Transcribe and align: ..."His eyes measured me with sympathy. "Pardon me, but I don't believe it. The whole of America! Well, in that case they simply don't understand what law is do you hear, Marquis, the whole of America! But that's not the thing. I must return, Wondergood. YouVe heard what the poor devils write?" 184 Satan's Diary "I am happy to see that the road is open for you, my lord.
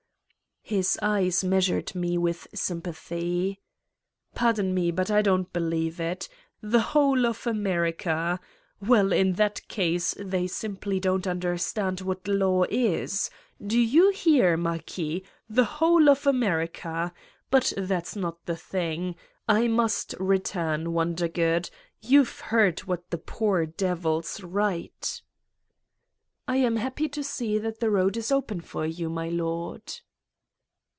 ..."His 0.71 0.97
eyes 1.01 1.43
measured 1.43 1.95
me 1.95 2.17
with 2.17 2.47
sympathy. 2.55 3.59
"Pardon 4.33 4.73
me, 4.73 4.89
but 4.89 5.11
I 5.11 5.21
don't 5.21 5.51
believe 5.51 5.99
it. 5.99 6.29
The 6.61 6.79
whole 6.79 7.25
of 7.25 7.45
America! 7.45 8.39
Well, 8.79 9.11
in 9.11 9.33
that 9.33 9.67
case 9.67 10.15
they 10.17 10.47
simply 10.47 10.97
don't 10.97 11.27
understand 11.27 11.99
what 11.99 12.25
law 12.25 12.63
is 12.69 13.29
do 13.61 13.77
you 13.77 14.11
hear, 14.11 14.55
Marquis, 14.55 15.25
the 15.49 15.65
whole 15.65 16.07
of 16.09 16.25
America! 16.25 17.11
But 17.49 17.73
that's 17.75 18.15
not 18.15 18.45
the 18.45 18.55
thing. 18.55 19.15
I 19.49 19.67
must 19.67 20.15
return, 20.21 20.93
Wondergood. 20.93 21.69
YouVe 21.99 22.39
heard 22.43 22.79
what 22.83 23.09
the 23.09 23.17
poor 23.17 23.65
devils 23.65 24.41
write?" 24.41 25.21
184 26.45 26.45
Satan's 26.45 26.45
Diary 26.45 26.47
"I 26.47 26.65
am 26.65 26.75
happy 26.77 27.09
to 27.09 27.23
see 27.23 27.57
that 27.57 27.81
the 27.81 27.89
road 27.89 28.15
is 28.15 28.31
open 28.31 28.61
for 28.61 28.85
you, 28.85 29.09
my 29.09 29.27
lord. 29.27 29.95